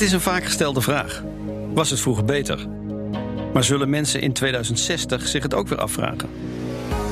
Het 0.00 0.08
is 0.08 0.14
een 0.14 0.20
vaak 0.20 0.44
gestelde 0.44 0.80
vraag. 0.80 1.22
Was 1.72 1.90
het 1.90 2.00
vroeger 2.00 2.24
beter? 2.24 2.68
Maar 3.52 3.64
zullen 3.64 3.90
mensen 3.90 4.20
in 4.20 4.32
2060 4.32 5.26
zich 5.26 5.42
het 5.42 5.54
ook 5.54 5.68
weer 5.68 5.78
afvragen? 5.78 6.30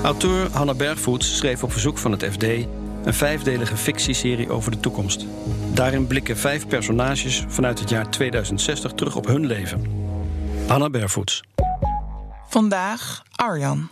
Auteur 0.03 0.51
Hanna 0.53 0.75
Bergvoets 0.75 1.37
schreef 1.37 1.63
op 1.63 1.73
verzoek 1.73 1.99
van 1.99 2.13
het 2.13 2.25
FD 2.25 2.43
een 2.43 3.15
vijfdelige 3.15 3.77
fictieserie 3.77 4.51
over 4.51 4.71
de 4.71 4.81
toekomst. 4.81 5.27
Daarin 5.73 6.07
blikken 6.07 6.37
vijf 6.37 6.67
personages 6.67 7.45
vanuit 7.49 7.79
het 7.79 7.91
jaar 7.91 8.11
2060 8.11 8.93
terug 8.93 9.17
op 9.17 9.27
hun 9.27 9.47
leven. 9.47 9.85
Hanna 10.67 10.91
Bergvoets. 10.91 11.43
Vandaag 12.49 13.23
Arjan. 13.35 13.89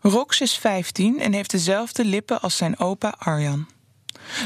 Rox 0.00 0.40
is 0.40 0.56
15 0.56 1.20
en 1.20 1.32
heeft 1.32 1.50
dezelfde 1.50 2.04
lippen 2.04 2.40
als 2.40 2.56
zijn 2.56 2.78
opa 2.78 3.14
Arjan. 3.18 3.66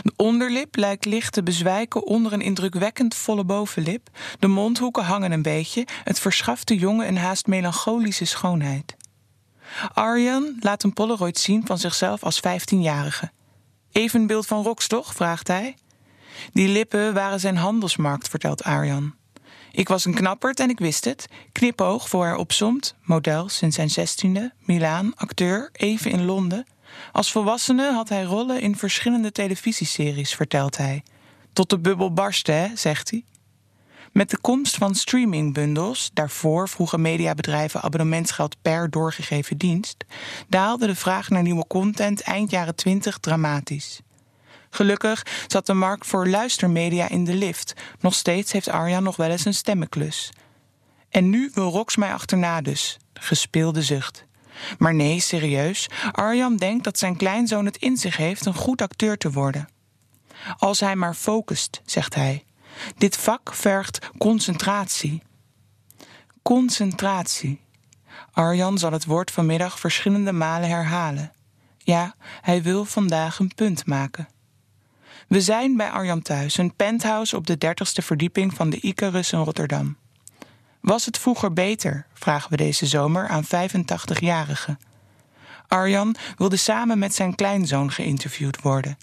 De 0.02 0.12
onderlip 0.16 0.76
lijkt 0.76 1.04
licht 1.04 1.32
te 1.32 1.42
bezwijken 1.42 2.06
onder 2.06 2.32
een 2.32 2.40
indrukwekkend 2.40 3.14
volle 3.14 3.44
bovenlip. 3.44 4.08
De 4.38 4.46
mondhoeken 4.46 5.04
hangen 5.04 5.32
een 5.32 5.42
beetje. 5.42 5.86
Het 6.04 6.18
verschaft 6.18 6.68
de 6.68 6.76
jongen 6.76 7.08
een 7.08 7.18
haast 7.18 7.46
melancholische 7.46 8.24
schoonheid. 8.24 8.96
Arjan 9.92 10.56
laat 10.60 10.82
een 10.82 10.92
Polaroid 10.92 11.38
zien 11.38 11.66
van 11.66 11.78
zichzelf 11.78 12.22
als 12.22 12.40
15-jarige. 12.40 13.30
Evenbeeld 13.92 14.46
van 14.46 14.62
Rox, 14.62 14.86
toch? 14.86 15.14
vraagt 15.14 15.48
hij. 15.48 15.76
Die 16.52 16.68
lippen 16.68 17.14
waren 17.14 17.40
zijn 17.40 17.56
handelsmarkt, 17.56 18.28
vertelt 18.28 18.62
Arjan. 18.62 19.14
Ik 19.72 19.88
was 19.88 20.04
een 20.04 20.14
knapperd 20.14 20.60
en 20.60 20.70
ik 20.70 20.78
wist 20.78 21.04
het. 21.04 21.26
Knipoog 21.52 22.08
voor 22.08 22.24
hij 22.24 22.34
opzomt. 22.34 22.94
Model 23.02 23.48
sinds 23.48 23.76
zijn 23.76 23.90
zestiende. 23.90 24.52
Milaan, 24.58 25.12
acteur, 25.16 25.68
even 25.72 26.10
in 26.10 26.24
Londen. 26.24 26.66
Als 27.12 27.32
volwassene 27.32 27.92
had 27.92 28.08
hij 28.08 28.22
rollen 28.22 28.60
in 28.60 28.76
verschillende 28.76 29.32
televisieseries, 29.32 30.34
vertelt 30.34 30.76
hij. 30.76 31.02
Tot 31.52 31.70
de 31.70 31.78
bubbel 31.78 32.12
barstte, 32.12 32.52
hè, 32.52 32.68
zegt 32.74 33.10
hij. 33.10 33.24
Met 34.12 34.30
de 34.30 34.38
komst 34.38 34.76
van 34.76 34.94
streamingbundels, 34.94 36.10
daarvoor 36.12 36.68
vroegen 36.68 37.00
mediabedrijven 37.00 37.82
abonnementsgeld 37.82 38.56
per 38.62 38.90
doorgegeven 38.90 39.56
dienst, 39.56 40.04
daalde 40.48 40.86
de 40.86 40.94
vraag 40.94 41.28
naar 41.28 41.42
nieuwe 41.42 41.66
content 41.66 42.20
eind 42.20 42.50
jaren 42.50 42.74
20 42.74 43.18
dramatisch. 43.18 44.00
Gelukkig 44.70 45.26
zat 45.46 45.66
de 45.66 45.74
markt 45.74 46.06
voor 46.06 46.28
luistermedia 46.28 47.08
in 47.08 47.24
de 47.24 47.34
lift. 47.34 47.74
Nog 48.00 48.14
steeds 48.14 48.52
heeft 48.52 48.68
Arjan 48.68 49.02
nog 49.02 49.16
wel 49.16 49.30
eens 49.30 49.44
een 49.44 49.54
stemmenklus. 49.54 50.30
En 51.08 51.30
nu 51.30 51.50
wil 51.54 51.70
Rox 51.70 51.96
mij 51.96 52.12
achterna 52.12 52.60
dus. 52.60 52.98
Gespeelde 53.14 53.82
zucht. 53.82 54.24
Maar 54.78 54.94
nee, 54.94 55.20
serieus. 55.20 55.88
Arjan 56.12 56.56
denkt 56.56 56.84
dat 56.84 56.98
zijn 56.98 57.16
kleinzoon 57.16 57.64
het 57.64 57.76
in 57.76 57.96
zich 57.96 58.16
heeft 58.16 58.46
een 58.46 58.54
goed 58.54 58.82
acteur 58.82 59.18
te 59.18 59.30
worden. 59.30 59.68
Als 60.58 60.80
hij 60.80 60.96
maar 60.96 61.14
focust, 61.14 61.80
zegt 61.84 62.14
hij. 62.14 62.44
Dit 62.96 63.16
vak 63.16 63.54
vergt 63.54 64.10
concentratie. 64.18 65.22
Concentratie. 66.42 67.60
Arjan 68.32 68.78
zal 68.78 68.92
het 68.92 69.04
woord 69.04 69.30
vanmiddag 69.30 69.80
verschillende 69.80 70.32
malen 70.32 70.68
herhalen. 70.68 71.32
Ja, 71.78 72.14
hij 72.40 72.62
wil 72.62 72.84
vandaag 72.84 73.38
een 73.38 73.54
punt 73.54 73.86
maken. 73.86 74.28
We 75.28 75.40
zijn 75.40 75.76
bij 75.76 75.90
Arjan 75.90 76.22
thuis, 76.22 76.56
een 76.56 76.74
penthouse 76.74 77.36
op 77.36 77.46
de 77.46 77.58
dertigste 77.58 78.02
verdieping 78.02 78.54
van 78.54 78.70
de 78.70 78.80
Icarus 78.80 79.32
in 79.32 79.38
Rotterdam. 79.38 79.96
Was 80.80 81.06
het 81.06 81.18
vroeger 81.18 81.52
beter? 81.52 82.06
vragen 82.14 82.50
we 82.50 82.56
deze 82.56 82.86
zomer 82.86 83.28
aan 83.28 83.44
85-jarigen. 83.44 84.78
Arjan 85.68 86.16
wilde 86.36 86.56
samen 86.56 86.98
met 86.98 87.14
zijn 87.14 87.34
kleinzoon 87.34 87.90
geïnterviewd 87.90 88.62
worden. 88.62 88.98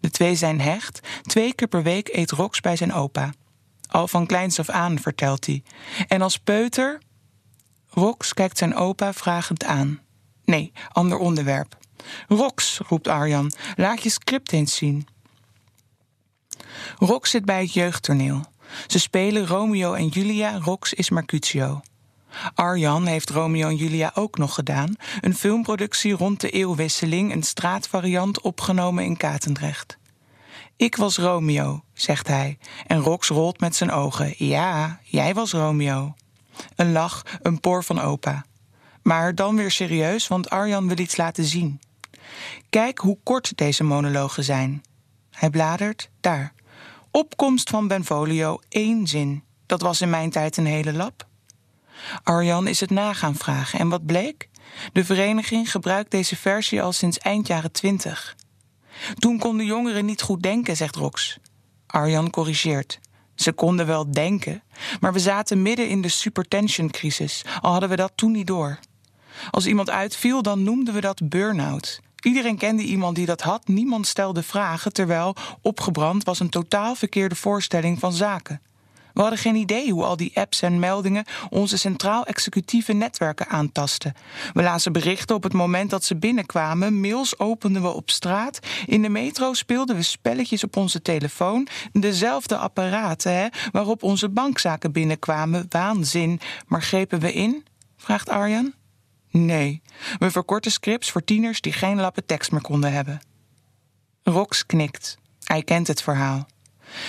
De 0.00 0.10
twee 0.10 0.34
zijn 0.34 0.60
hecht. 0.60 1.00
Twee 1.22 1.54
keer 1.54 1.68
per 1.68 1.82
week 1.82 2.08
eet 2.12 2.30
Rox 2.30 2.60
bij 2.60 2.76
zijn 2.76 2.92
opa. 2.92 3.32
Al 3.88 4.08
van 4.08 4.26
kleins 4.26 4.58
af 4.58 4.68
aan, 4.68 4.98
vertelt 4.98 5.46
hij. 5.46 5.62
En 6.08 6.22
als 6.22 6.38
peuter. 6.38 7.00
Rox 7.90 8.34
kijkt 8.34 8.58
zijn 8.58 8.74
opa 8.74 9.12
vragend 9.12 9.64
aan. 9.64 10.00
Nee, 10.44 10.72
ander 10.92 11.18
onderwerp. 11.18 11.78
Rox, 12.28 12.80
roept 12.88 13.08
Arjan, 13.08 13.52
laat 13.76 14.02
je 14.02 14.10
script 14.10 14.52
eens 14.52 14.76
zien. 14.76 15.06
Rox 16.98 17.30
zit 17.30 17.44
bij 17.44 17.60
het 17.60 17.72
jeugdtoneel. 17.72 18.44
Ze 18.86 18.98
spelen 18.98 19.46
Romeo 19.46 19.92
en 19.92 20.08
Julia, 20.08 20.58
Rox 20.58 20.92
is 20.92 21.10
Mercutio. 21.10 21.80
Arjan 22.54 23.06
heeft 23.06 23.30
Romeo 23.30 23.68
en 23.68 23.76
Julia 23.76 24.10
ook 24.14 24.38
nog 24.38 24.54
gedaan. 24.54 24.94
Een 25.20 25.34
filmproductie 25.34 26.12
rond 26.12 26.40
de 26.40 26.50
eeuwwisseling, 26.50 27.32
een 27.32 27.42
straatvariant 27.42 28.40
opgenomen 28.40 29.04
in 29.04 29.16
Katendrecht. 29.16 29.98
Ik 30.76 30.96
was 30.96 31.16
Romeo, 31.16 31.82
zegt 31.92 32.26
hij, 32.26 32.58
en 32.86 33.00
Rox 33.00 33.28
rolt 33.28 33.60
met 33.60 33.76
zijn 33.76 33.90
ogen. 33.90 34.34
Ja, 34.36 35.00
jij 35.02 35.34
was 35.34 35.52
Romeo. 35.52 36.14
Een 36.76 36.92
lach, 36.92 37.22
een 37.42 37.60
poor 37.60 37.84
van 37.84 38.00
opa. 38.00 38.44
Maar 39.02 39.34
dan 39.34 39.56
weer 39.56 39.70
serieus, 39.70 40.28
want 40.28 40.50
Arjan 40.50 40.88
wil 40.88 40.98
iets 40.98 41.16
laten 41.16 41.44
zien. 41.44 41.80
Kijk 42.70 42.98
hoe 42.98 43.18
kort 43.22 43.56
deze 43.56 43.84
monologen 43.84 44.44
zijn. 44.44 44.82
Hij 45.30 45.50
bladert, 45.50 46.10
daar. 46.20 46.52
Opkomst 47.16 47.70
van 47.70 47.88
Benvolio, 47.88 48.58
één 48.68 49.06
zin. 49.06 49.42
Dat 49.66 49.80
was 49.80 50.00
in 50.00 50.10
mijn 50.10 50.30
tijd 50.30 50.56
een 50.56 50.66
hele 50.66 50.92
lap. 50.92 51.26
Arjan 52.22 52.66
is 52.66 52.80
het 52.80 52.90
nagaan 52.90 53.34
vragen 53.34 53.78
en 53.78 53.88
wat 53.88 54.06
bleek? 54.06 54.48
De 54.92 55.04
vereniging 55.04 55.70
gebruikt 55.70 56.10
deze 56.10 56.36
versie 56.36 56.82
al 56.82 56.92
sinds 56.92 57.18
eind 57.18 57.46
jaren 57.46 57.72
twintig. 57.72 58.36
Toen 59.14 59.38
konden 59.38 59.66
jongeren 59.66 60.04
niet 60.04 60.22
goed 60.22 60.42
denken, 60.42 60.76
zegt 60.76 60.96
Rox. 60.96 61.38
Arjan 61.86 62.30
corrigeert. 62.30 63.00
Ze 63.34 63.52
konden 63.52 63.86
wel 63.86 64.10
denken, 64.10 64.62
maar 65.00 65.12
we 65.12 65.18
zaten 65.18 65.62
midden 65.62 65.88
in 65.88 66.00
de 66.00 66.08
supertension-crisis, 66.08 67.44
al 67.60 67.70
hadden 67.70 67.88
we 67.88 67.96
dat 67.96 68.12
toen 68.14 68.32
niet 68.32 68.46
door. 68.46 68.78
Als 69.50 69.66
iemand 69.66 69.90
uitviel, 69.90 70.42
dan 70.42 70.62
noemden 70.62 70.94
we 70.94 71.00
dat 71.00 71.28
burn-out. 71.28 72.00
Iedereen 72.26 72.56
kende 72.56 72.82
iemand 72.82 73.16
die 73.16 73.26
dat 73.26 73.40
had, 73.40 73.68
niemand 73.68 74.06
stelde 74.06 74.42
vragen, 74.42 74.92
terwijl 74.92 75.34
opgebrand 75.62 76.24
was 76.24 76.40
een 76.40 76.48
totaal 76.48 76.94
verkeerde 76.94 77.34
voorstelling 77.34 77.98
van 77.98 78.12
zaken. 78.12 78.60
We 79.12 79.20
hadden 79.20 79.38
geen 79.38 79.54
idee 79.54 79.92
hoe 79.92 80.04
al 80.04 80.16
die 80.16 80.30
apps 80.34 80.62
en 80.62 80.78
meldingen 80.78 81.24
onze 81.50 81.78
centraal-executieve 81.78 82.92
netwerken 82.92 83.48
aantasten. 83.48 84.14
We 84.52 84.62
lazen 84.62 84.92
berichten 84.92 85.36
op 85.36 85.42
het 85.42 85.52
moment 85.52 85.90
dat 85.90 86.04
ze 86.04 86.16
binnenkwamen, 86.16 87.00
mails 87.00 87.38
openden 87.38 87.82
we 87.82 87.88
op 87.88 88.10
straat, 88.10 88.58
in 88.86 89.02
de 89.02 89.08
metro 89.08 89.52
speelden 89.54 89.96
we 89.96 90.02
spelletjes 90.02 90.64
op 90.64 90.76
onze 90.76 91.02
telefoon, 91.02 91.66
dezelfde 91.92 92.56
apparaten 92.56 93.34
hè, 93.34 93.46
waarop 93.72 94.02
onze 94.02 94.28
bankzaken 94.28 94.92
binnenkwamen. 94.92 95.66
Waanzin. 95.68 96.40
Maar 96.66 96.82
grepen 96.82 97.20
we 97.20 97.32
in? 97.32 97.64
vraagt 97.96 98.28
Arjan. 98.28 98.72
Nee, 99.44 99.82
we 100.18 100.30
verkorten 100.30 100.70
scripts 100.72 101.10
voor 101.10 101.24
tieners 101.24 101.60
die 101.60 101.72
geen 101.72 102.00
lappen 102.00 102.26
tekst 102.26 102.52
meer 102.52 102.60
konden 102.60 102.92
hebben. 102.92 103.20
Rox 104.22 104.66
knikt. 104.66 105.18
Hij 105.44 105.62
kent 105.62 105.86
het 105.86 106.02
verhaal. 106.02 106.46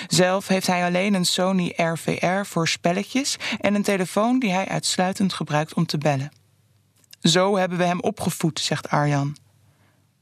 Zelf 0.07 0.47
heeft 0.47 0.67
hij 0.67 0.85
alleen 0.85 1.13
een 1.13 1.25
Sony 1.25 1.73
RVR 1.75 2.45
voor 2.45 2.67
spelletjes 2.67 3.37
en 3.59 3.75
een 3.75 3.83
telefoon 3.83 4.39
die 4.39 4.51
hij 4.51 4.67
uitsluitend 4.67 5.33
gebruikt 5.33 5.73
om 5.73 5.85
te 5.85 5.97
bellen. 5.97 6.31
Zo 7.21 7.57
hebben 7.57 7.77
we 7.77 7.83
hem 7.83 7.99
opgevoed, 7.99 8.59
zegt 8.59 8.89
Arjan. 8.89 9.37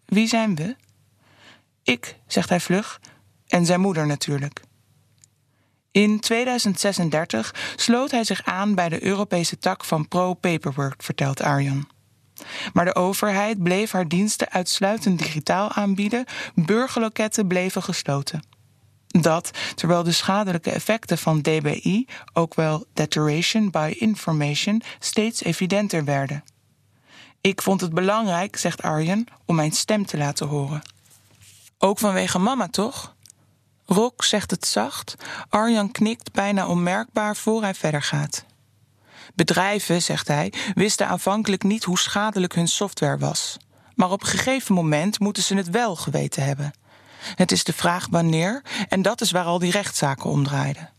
Wie 0.05 0.27
zijn 0.27 0.55
we? 0.55 0.75
Ik, 1.83 2.15
zegt 2.27 2.49
hij 2.49 2.59
vlug, 2.59 2.99
en 3.47 3.65
zijn 3.65 3.79
moeder 3.79 4.07
natuurlijk. 4.07 4.61
In 5.91 6.19
2036 6.19 7.55
sloot 7.75 8.11
hij 8.11 8.23
zich 8.23 8.43
aan 8.43 8.75
bij 8.75 8.89
de 8.89 9.03
Europese 9.03 9.57
tak 9.57 9.85
van 9.85 10.07
Pro 10.07 10.33
Paperwork, 10.33 11.03
vertelt 11.03 11.41
Arjan. 11.41 11.93
Maar 12.73 12.85
de 12.85 12.95
overheid 12.95 13.63
bleef 13.63 13.91
haar 13.91 14.07
diensten 14.07 14.51
uitsluitend 14.51 15.19
digitaal 15.19 15.71
aanbieden, 15.71 16.25
burgerloketten 16.55 17.47
bleven 17.47 17.83
gesloten. 17.83 18.43
Dat 19.07 19.51
terwijl 19.75 20.03
de 20.03 20.11
schadelijke 20.11 20.71
effecten 20.71 21.17
van 21.17 21.41
DBI, 21.41 22.07
ook 22.33 22.53
wel 22.53 22.85
Deterioration 22.93 23.69
by 23.71 23.95
Information, 23.97 24.81
steeds 24.99 25.43
evidenter 25.43 26.03
werden. 26.03 26.43
Ik 27.41 27.61
vond 27.61 27.81
het 27.81 27.93
belangrijk, 27.93 28.57
zegt 28.57 28.81
Arjen, 28.81 29.25
om 29.45 29.55
mijn 29.55 29.71
stem 29.71 30.05
te 30.05 30.17
laten 30.17 30.47
horen. 30.47 30.81
Ook 31.77 31.99
vanwege 31.99 32.39
mama, 32.39 32.67
toch? 32.67 33.15
Rock 33.85 34.23
zegt 34.23 34.51
het 34.51 34.67
zacht. 34.67 35.15
Arjan 35.49 35.91
knikt 35.91 36.31
bijna 36.31 36.67
onmerkbaar 36.67 37.35
voor 37.35 37.61
hij 37.61 37.73
verder 37.73 38.01
gaat. 38.01 38.45
Bedrijven, 39.33 40.01
zegt 40.01 40.27
hij, 40.27 40.53
wisten 40.73 41.07
aanvankelijk 41.07 41.63
niet 41.63 41.83
hoe 41.83 41.99
schadelijk 41.99 42.55
hun 42.55 42.67
software 42.67 43.17
was. 43.17 43.57
Maar 43.95 44.11
op 44.11 44.21
een 44.21 44.27
gegeven 44.27 44.75
moment 44.75 45.19
moeten 45.19 45.43
ze 45.43 45.55
het 45.55 45.69
wel 45.69 45.95
geweten 45.95 46.43
hebben. 46.43 46.73
Het 47.35 47.51
is 47.51 47.63
de 47.63 47.73
vraag 47.73 48.07
wanneer, 48.09 48.61
en 48.89 49.01
dat 49.01 49.21
is 49.21 49.31
waar 49.31 49.45
al 49.45 49.59
die 49.59 49.71
rechtszaken 49.71 50.29
om 50.29 50.43
draaiden. 50.43 50.93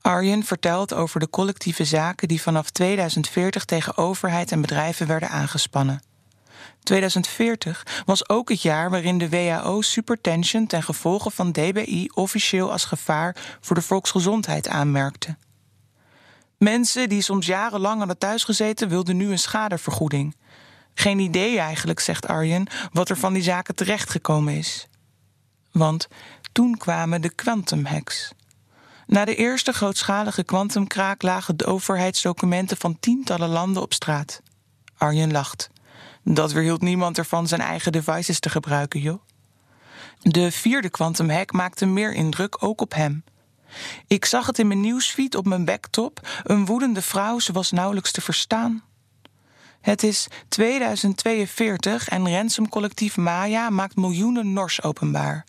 Arjen 0.00 0.44
vertelt 0.44 0.94
over 0.94 1.20
de 1.20 1.30
collectieve 1.30 1.84
zaken 1.84 2.28
die 2.28 2.42
vanaf 2.42 2.70
2040 2.70 3.64
tegen 3.64 3.96
overheid 3.96 4.52
en 4.52 4.60
bedrijven 4.60 5.06
werden 5.06 5.28
aangespannen. 5.28 6.02
2040 6.82 8.02
was 8.04 8.28
ook 8.28 8.48
het 8.48 8.62
jaar 8.62 8.90
waarin 8.90 9.18
de 9.18 9.28
WHO 9.28 9.80
supertension 9.80 10.66
ten 10.66 10.82
gevolge 10.82 11.30
van 11.30 11.52
DBI 11.52 12.08
officieel 12.14 12.72
als 12.72 12.84
gevaar 12.84 13.36
voor 13.60 13.76
de 13.76 13.82
volksgezondheid 13.82 14.68
aanmerkte. 14.68 15.36
Mensen 16.62 17.08
die 17.08 17.22
soms 17.22 17.46
jarenlang 17.46 17.98
hadden 17.98 18.18
thuisgezeten 18.18 18.88
wilden 18.88 19.16
nu 19.16 19.30
een 19.30 19.38
schadevergoeding. 19.38 20.36
Geen 20.94 21.18
idee 21.18 21.58
eigenlijk, 21.58 22.00
zegt 22.00 22.26
Arjen, 22.26 22.66
wat 22.92 23.08
er 23.08 23.16
van 23.16 23.32
die 23.32 23.42
zaken 23.42 23.74
terechtgekomen 23.74 24.54
is. 24.54 24.88
Want 25.72 26.08
toen 26.52 26.76
kwamen 26.76 27.20
de 27.20 27.34
quantumhacks. 27.34 28.32
Na 29.06 29.24
de 29.24 29.34
eerste 29.34 29.72
grootschalige 29.72 30.44
kwantumkraak 30.44 31.22
lagen 31.22 31.56
de 31.56 31.66
overheidsdocumenten 31.66 32.76
van 32.76 32.98
tientallen 33.00 33.48
landen 33.48 33.82
op 33.82 33.92
straat. 33.92 34.40
Arjen 34.96 35.32
lacht. 35.32 35.70
Dat 36.24 36.52
weerhield 36.52 36.82
niemand 36.82 37.18
ervan 37.18 37.46
zijn 37.46 37.60
eigen 37.60 37.92
devices 37.92 38.40
te 38.40 38.48
gebruiken, 38.50 39.00
joh. 39.00 39.22
De 40.20 40.52
vierde 40.52 40.90
quantumhack 40.90 41.52
maakte 41.52 41.86
meer 41.86 42.12
indruk, 42.12 42.64
ook 42.64 42.80
op 42.80 42.94
hem. 42.94 43.24
Ik 44.06 44.24
zag 44.24 44.46
het 44.46 44.58
in 44.58 44.66
mijn 44.66 44.80
nieuwsfeed 44.80 45.34
op 45.34 45.46
mijn 45.46 45.64
backtop. 45.64 46.28
Een 46.42 46.64
woedende 46.64 47.02
vrouw, 47.02 47.38
ze 47.38 47.52
was 47.52 47.70
nauwelijks 47.70 48.12
te 48.12 48.20
verstaan. 48.20 48.82
Het 49.80 50.02
is 50.02 50.26
2042 50.48 52.08
en 52.08 52.30
ransomcollectief 52.30 53.16
Maya 53.16 53.70
maakt 53.70 53.96
miljoenen 53.96 54.52
nors 54.52 54.82
openbaar. 54.82 55.44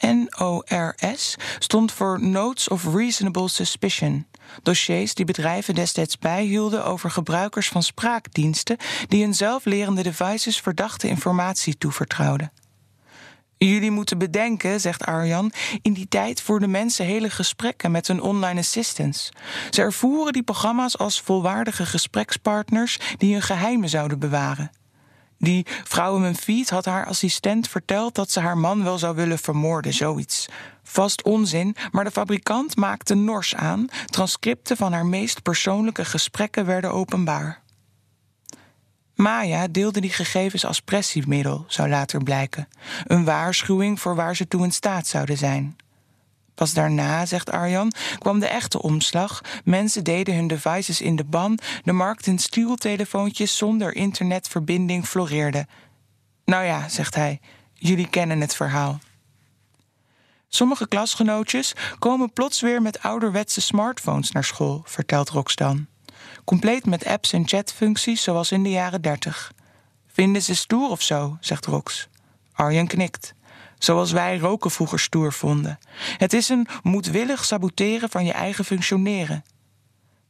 NORS 0.00 1.36
stond 1.58 1.92
voor 1.92 2.22
Notes 2.22 2.68
of 2.68 2.94
Reasonable 2.94 3.48
Suspicion. 3.48 4.26
Dossiers 4.62 5.14
die 5.14 5.24
bedrijven 5.24 5.74
destijds 5.74 6.18
bijhielden 6.18 6.84
over 6.84 7.10
gebruikers 7.10 7.68
van 7.68 7.82
spraakdiensten 7.82 8.76
die 9.08 9.22
hun 9.22 9.34
zelflerende 9.34 10.02
devices 10.02 10.60
verdachte 10.60 11.08
informatie 11.08 11.78
toevertrouwden. 11.78 12.52
Jullie 13.58 13.90
moeten 13.90 14.18
bedenken, 14.18 14.80
zegt 14.80 15.04
Arjan, 15.04 15.52
in 15.82 15.92
die 15.92 16.08
tijd 16.08 16.42
voerden 16.42 16.70
mensen 16.70 17.04
hele 17.04 17.30
gesprekken 17.30 17.90
met 17.90 18.06
hun 18.06 18.20
online 18.20 18.60
assistants. 18.60 19.30
Ze 19.70 19.82
ervoeren 19.82 20.32
die 20.32 20.42
programma's 20.42 20.98
als 20.98 21.20
volwaardige 21.20 21.86
gesprekspartners 21.86 22.98
die 23.16 23.32
hun 23.32 23.42
geheimen 23.42 23.88
zouden 23.88 24.18
bewaren. 24.18 24.70
Die 25.38 25.66
vrouw 25.84 26.14
in 26.14 26.20
mijn 26.20 26.36
feed 26.36 26.70
had 26.70 26.84
haar 26.84 27.06
assistent 27.06 27.68
verteld 27.68 28.14
dat 28.14 28.30
ze 28.30 28.40
haar 28.40 28.58
man 28.58 28.84
wel 28.84 28.98
zou 28.98 29.16
willen 29.16 29.38
vermoorden, 29.38 29.92
zoiets. 29.92 30.48
Vast 30.82 31.22
onzin, 31.22 31.76
maar 31.90 32.04
de 32.04 32.10
fabrikant 32.10 32.76
maakte 32.76 33.14
nors 33.14 33.54
aan. 33.54 33.86
Transcripten 34.06 34.76
van 34.76 34.92
haar 34.92 35.06
meest 35.06 35.42
persoonlijke 35.42 36.04
gesprekken 36.04 36.66
werden 36.66 36.92
openbaar. 36.92 37.62
Maya 39.18 39.68
deelde 39.68 40.00
die 40.00 40.10
gegevens 40.10 40.64
als 40.64 40.80
pressiemiddel, 40.80 41.64
zou 41.68 41.88
later 41.88 42.22
blijken. 42.22 42.68
Een 43.04 43.24
waarschuwing 43.24 44.00
voor 44.00 44.14
waar 44.14 44.36
ze 44.36 44.48
toe 44.48 44.64
in 44.64 44.72
staat 44.72 45.06
zouden 45.06 45.36
zijn. 45.36 45.76
Pas 46.54 46.74
daarna, 46.74 47.26
zegt 47.26 47.50
Arjan, 47.50 47.92
kwam 48.18 48.38
de 48.38 48.46
echte 48.46 48.82
omslag. 48.82 49.40
Mensen 49.64 50.04
deden 50.04 50.34
hun 50.34 50.46
devices 50.46 51.00
in 51.00 51.16
de 51.16 51.24
ban. 51.24 51.58
De 51.84 51.92
markt 51.92 52.26
in 52.26 52.38
stieltelefoontjes 52.38 53.56
zonder 53.56 53.94
internetverbinding 53.94 55.06
floreerde. 55.06 55.66
Nou 56.44 56.64
ja, 56.64 56.88
zegt 56.88 57.14
hij, 57.14 57.40
jullie 57.74 58.08
kennen 58.08 58.40
het 58.40 58.54
verhaal. 58.54 58.98
Sommige 60.48 60.88
klasgenootjes 60.88 61.72
komen 61.98 62.32
plots 62.32 62.60
weer 62.60 62.82
met 62.82 63.02
ouderwetse 63.02 63.60
smartphones 63.60 64.30
naar 64.30 64.44
school, 64.44 64.82
vertelt 64.84 65.28
Roxdan. 65.28 65.86
Compleet 66.48 66.86
met 66.86 67.04
apps 67.04 67.32
en 67.32 67.48
chatfuncties 67.48 68.22
zoals 68.22 68.52
in 68.52 68.62
de 68.62 68.70
jaren 68.70 69.02
dertig. 69.02 69.52
Vinden 70.06 70.42
ze 70.42 70.54
stoer 70.54 70.90
of 70.90 71.02
zo, 71.02 71.36
zegt 71.40 71.66
Rox. 71.66 72.08
Arjen 72.52 72.86
knikt. 72.86 73.34
Zoals 73.78 74.12
wij 74.12 74.38
roken 74.38 74.70
vroeger 74.70 74.98
stoer 74.98 75.32
vonden. 75.32 75.78
Het 76.16 76.32
is 76.32 76.48
een 76.48 76.66
moedwillig 76.82 77.44
saboteren 77.44 78.10
van 78.10 78.24
je 78.24 78.32
eigen 78.32 78.64
functioneren. 78.64 79.44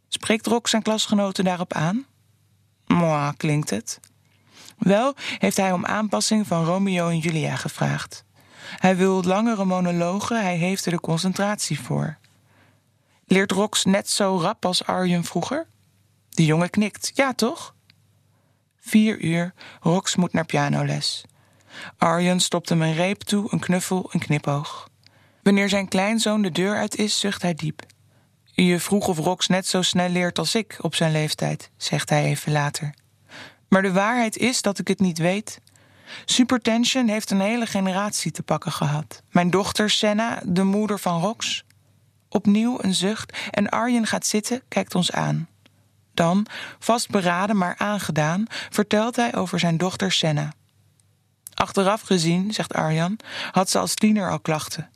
Spreekt 0.09 0.47
Rox 0.47 0.71
zijn 0.71 0.83
klasgenoten 0.83 1.45
daarop 1.45 1.73
aan? 1.73 2.07
Mwah, 2.87 3.33
klinkt 3.37 3.71
het. 3.71 4.01
Wel 4.79 5.15
heeft 5.39 5.57
hij 5.57 5.73
om 5.73 5.87
aanpassing 5.87 6.47
van 6.47 6.65
Romeo 6.65 7.09
en 7.09 7.19
Julia 7.19 7.57
gevraagd. 7.57 8.25
Hij 8.79 8.97
wil 8.97 9.23
langere 9.23 9.65
monologen, 9.65 10.43
hij 10.43 10.57
heeft 10.57 10.85
er 10.87 10.93
de 10.93 11.01
concentratie 11.01 11.81
voor. 11.81 12.19
Leert 13.27 13.53
Rox 13.53 13.85
net 13.85 14.11
zo 14.11 14.39
rap 14.41 14.65
als 14.65 14.85
Arjen 14.85 15.25
vroeger? 15.25 15.67
De 16.39 16.45
jongen 16.45 16.71
knikt. 16.71 17.11
Ja, 17.15 17.33
toch? 17.33 17.75
Vier 18.81 19.21
uur. 19.21 19.55
Rox 19.81 20.17
moet 20.17 20.33
naar 20.33 20.45
pianoles. 20.45 21.25
Arjen 21.97 22.41
stopt 22.41 22.69
hem 22.69 22.83
een 22.83 22.95
reep 22.95 23.21
toe, 23.21 23.47
een 23.51 23.59
knuffel, 23.59 24.09
een 24.13 24.21
knipoog. 24.21 24.89
Wanneer 25.43 25.69
zijn 25.69 25.89
kleinzoon 25.89 26.43
de 26.43 26.51
deur 26.51 26.77
uit 26.77 26.97
is, 26.97 27.21
zucht 27.21 27.43
hij 27.43 27.55
diep. 27.55 27.83
Je 28.45 28.81
vroeg 28.81 29.09
of 29.09 29.19
Rox 29.19 29.47
net 29.47 29.67
zo 29.67 29.83
snel 29.83 30.09
leert 30.09 30.39
als 30.39 30.55
ik 30.55 30.79
op 30.81 30.95
zijn 30.95 31.13
leeftijd, 31.13 31.71
zegt 31.77 32.11
hij 32.11 32.25
even 32.25 32.53
later. 32.53 32.95
Maar 33.69 33.83
de 33.83 33.93
waarheid 33.93 34.37
is 34.37 34.63
dat 34.63 34.79
ik 34.79 34.89
het 34.89 35.01
niet 35.01 35.19
weet. 35.19 35.61
Supertension 36.25 37.09
heeft 37.09 37.31
een 37.31 37.41
hele 37.41 37.67
generatie 37.67 38.31
te 38.31 38.43
pakken 38.43 38.73
gehad. 38.73 39.23
Mijn 39.31 39.51
dochter 39.51 39.91
Senna, 39.91 40.43
de 40.45 40.65
moeder 40.65 40.99
van 40.99 41.21
Rox. 41.21 41.65
Opnieuw 42.29 42.79
een 42.81 42.95
zucht 42.95 43.39
en 43.51 43.69
Arjen 43.69 44.07
gaat 44.07 44.27
zitten, 44.27 44.63
kijkt 44.69 44.95
ons 44.95 45.13
aan. 45.13 45.49
Dan, 46.19 46.47
vastberaden 46.79 47.57
maar 47.57 47.75
aangedaan, 47.77 48.45
vertelt 48.49 49.17
hij 49.17 49.35
over 49.35 49.59
zijn 49.59 49.77
dochter 49.77 50.13
Senna. 50.13 50.53
Achteraf 51.55 52.01
gezien, 52.01 52.53
zegt 52.53 52.75
Arjan, 52.75 53.19
had 53.51 53.71
ze 53.71 53.79
als 53.79 53.95
tiener 53.95 54.31
al 54.31 54.41
klachten. 54.41 54.91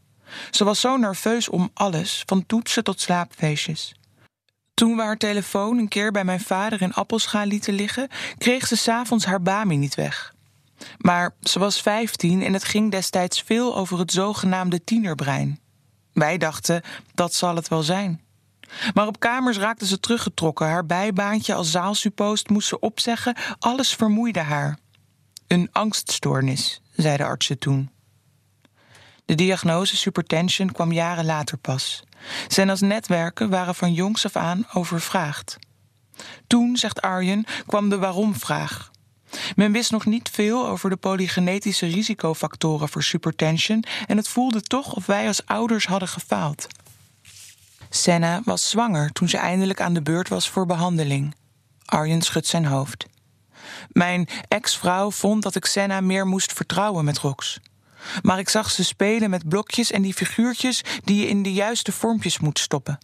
Ze 0.50 0.64
was 0.64 0.80
zo 0.80 0.96
nerveus 0.96 1.48
om 1.48 1.70
alles, 1.74 2.22
van 2.26 2.46
toetsen 2.46 2.84
tot 2.84 3.00
slaapfeestjes. 3.00 3.94
Toen 4.74 4.96
we 4.96 5.02
haar 5.02 5.16
telefoon 5.16 5.78
een 5.78 5.88
keer 5.88 6.12
bij 6.12 6.24
mijn 6.24 6.40
vader 6.40 6.82
in 6.82 6.92
appelschaal 6.94 7.46
lieten 7.46 7.74
liggen, 7.74 8.08
kreeg 8.38 8.66
ze 8.66 8.76
s'avonds 8.76 9.24
haar 9.24 9.42
bami 9.42 9.76
niet 9.76 9.94
weg. 9.94 10.34
Maar 10.98 11.34
ze 11.40 11.58
was 11.58 11.80
vijftien 11.82 12.42
en 12.42 12.52
het 12.52 12.64
ging 12.64 12.90
destijds 12.90 13.42
veel 13.42 13.76
over 13.76 13.98
het 13.98 14.12
zogenaamde 14.12 14.84
tienerbrein. 14.84 15.60
Wij 16.12 16.38
dachten, 16.38 16.82
dat 17.14 17.34
zal 17.34 17.56
het 17.56 17.68
wel 17.68 17.82
zijn. 17.82 18.20
Maar 18.94 19.06
op 19.06 19.20
kamers 19.20 19.58
raakte 19.58 19.86
ze 19.86 20.00
teruggetrokken. 20.00 20.66
Haar 20.66 20.86
bijbaantje 20.86 21.54
als 21.54 21.70
zaalsuppost 21.70 22.48
moest 22.48 22.68
ze 22.68 22.80
opzeggen. 22.80 23.36
Alles 23.58 23.94
vermoeide 23.94 24.40
haar. 24.40 24.78
Een 25.46 25.68
angststoornis, 25.72 26.80
zei 26.96 27.16
de 27.16 27.24
artsen 27.24 27.58
toen. 27.58 27.90
De 29.24 29.34
diagnose 29.34 29.96
supertension 29.96 30.72
kwam 30.72 30.92
jaren 30.92 31.24
later 31.24 31.58
pas. 31.58 32.02
Senna's 32.48 32.80
netwerken 32.80 33.50
waren 33.50 33.74
van 33.74 33.92
jongs 33.92 34.24
af 34.24 34.36
aan 34.36 34.66
overvraagd. 34.72 35.58
Toen, 36.46 36.76
zegt 36.76 37.00
Arjen, 37.00 37.44
kwam 37.66 37.88
de 37.88 37.98
waarom-vraag. 37.98 38.90
Men 39.56 39.72
wist 39.72 39.90
nog 39.90 40.06
niet 40.06 40.30
veel 40.30 40.68
over 40.68 40.90
de 40.90 40.96
polygenetische 40.96 41.86
risicofactoren 41.86 42.88
voor 42.88 43.02
supertension 43.02 43.84
en 44.06 44.16
het 44.16 44.28
voelde 44.28 44.62
toch 44.62 44.94
of 44.94 45.06
wij 45.06 45.26
als 45.26 45.46
ouders 45.46 45.86
hadden 45.86 46.08
gefaald. 46.08 46.66
Senna 47.94 48.40
was 48.44 48.70
zwanger 48.70 49.12
toen 49.12 49.28
ze 49.28 49.36
eindelijk 49.36 49.80
aan 49.80 49.92
de 49.92 50.02
beurt 50.02 50.28
was 50.28 50.48
voor 50.48 50.66
behandeling. 50.66 51.34
Arjen 51.84 52.22
schudt 52.22 52.46
zijn 52.46 52.64
hoofd. 52.64 53.06
Mijn 53.88 54.28
ex-vrouw 54.48 55.10
vond 55.10 55.42
dat 55.42 55.54
ik 55.54 55.64
Senna 55.64 56.00
meer 56.00 56.26
moest 56.26 56.52
vertrouwen 56.52 57.04
met 57.04 57.18
Rox. 57.18 57.60
Maar 58.22 58.38
ik 58.38 58.48
zag 58.48 58.70
ze 58.70 58.84
spelen 58.84 59.30
met 59.30 59.48
blokjes 59.48 59.90
en 59.90 60.02
die 60.02 60.14
figuurtjes 60.14 60.82
die 61.04 61.20
je 61.20 61.28
in 61.28 61.42
de 61.42 61.52
juiste 61.52 61.92
vormpjes 61.92 62.38
moet 62.38 62.58
stoppen. 62.58 62.98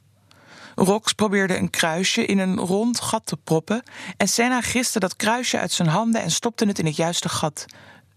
Rox 0.75 1.13
probeerde 1.13 1.57
een 1.57 1.71
kruisje 1.71 2.27
in 2.27 2.39
een 2.39 2.57
rond 2.57 3.01
gat 3.01 3.27
te 3.27 3.37
proppen 3.37 3.83
en 4.17 4.29
Senna 4.29 4.61
griste 4.61 4.99
dat 4.99 5.17
kruisje 5.17 5.59
uit 5.59 5.73
zijn 5.73 5.89
handen 5.89 6.23
en 6.23 6.31
stopte 6.31 6.67
het 6.67 6.79
in 6.79 6.87
het 6.87 6.97
juiste 6.97 7.29
gat. 7.29 7.65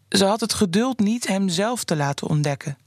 Ze 0.10 0.26
had 0.26 0.40
het 0.40 0.54
geduld 0.54 1.00
niet 1.00 1.28
hem 1.28 1.50
zelf 1.50 1.84
te 1.84 1.96
laten 1.96 2.28
ontdekken. 2.28 2.78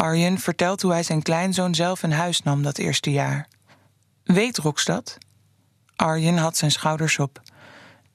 Arjen 0.00 0.38
vertelt 0.38 0.82
hoe 0.82 0.92
hij 0.92 1.02
zijn 1.02 1.22
kleinzoon 1.22 1.74
zelf 1.74 2.02
in 2.02 2.10
huis 2.10 2.42
nam 2.42 2.62
dat 2.62 2.78
eerste 2.78 3.10
jaar. 3.10 3.48
Weet 4.24 4.58
Rox 4.58 4.84
dat? 4.84 5.18
Arjen 5.96 6.36
had 6.36 6.56
zijn 6.56 6.70
schouders 6.70 7.18
op. 7.18 7.40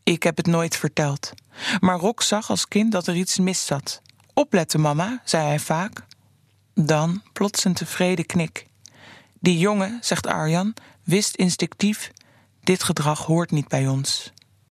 Ik 0.04 0.24
heb 0.24 0.38
het 0.38 0.48
nooit 0.48 0.76
verteld. 0.76 1.32
Maar 1.80 1.98
Rox 1.98 2.28
zag 2.28 2.50
als 2.50 2.68
kind 2.68 2.92
dat 2.92 3.08
er 3.08 3.16
iets 3.16 3.40
mis 3.40 3.66
zat. 3.66 4.02
Opletten, 4.34 4.82
mama, 4.82 5.22
zei 5.24 5.46
hij 5.46 5.60
vaak. 5.60 6.06
Dan 6.74 7.22
plots 7.34 7.64
een 7.64 7.74
tevreden 7.74 8.26
knik. 8.26 8.68
Die 9.40 9.58
jongen, 9.58 9.98
zegt 10.02 10.28
Arjan, 10.28 10.74
wist 11.04 11.36
instinctief: 11.36 12.12
dit 12.64 12.84
gedrag 12.84 13.26
hoort 13.26 13.52
niet 13.52 13.68
bij 13.68 13.88
ons. 13.88 14.34